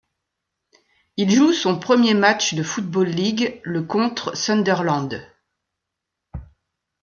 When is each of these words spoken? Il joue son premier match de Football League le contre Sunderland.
Il 1.15 1.29
joue 1.29 1.53
son 1.53 1.77
premier 1.77 2.15
match 2.15 2.55
de 2.55 2.63
Football 2.63 3.09
League 3.09 3.61
le 3.63 3.83
contre 3.83 4.35
Sunderland. 4.35 5.31